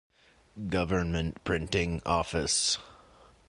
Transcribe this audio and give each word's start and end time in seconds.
Government 0.67 1.43
Printing 1.43 2.01
Office. 2.07 2.79